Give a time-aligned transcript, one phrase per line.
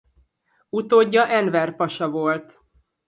[0.69, 2.61] Utódja Enver pasa volt.